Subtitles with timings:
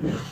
[0.00, 0.27] Yeah.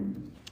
[0.00, 0.51] Mm-hmm.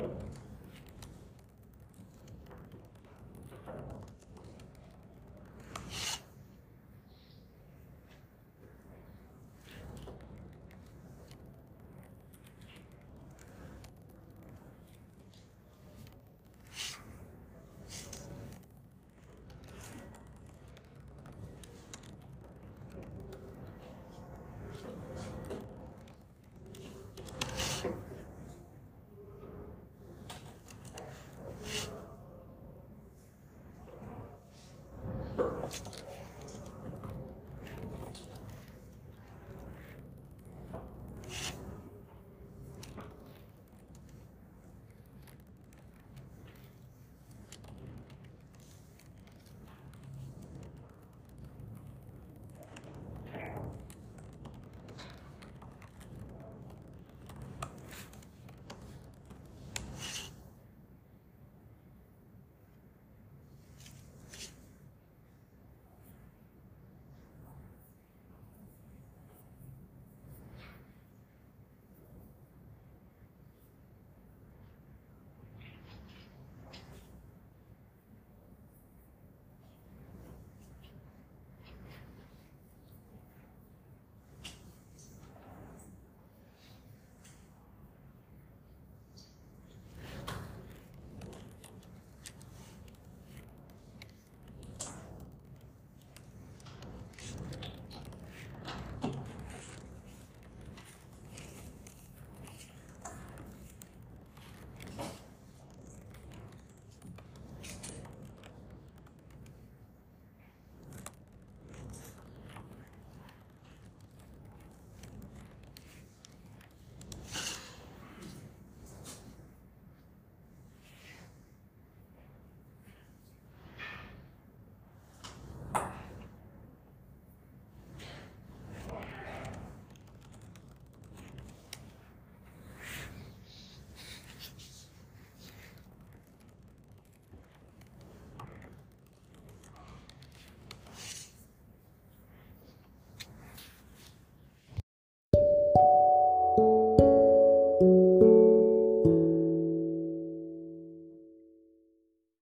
[0.00, 0.47] Пока.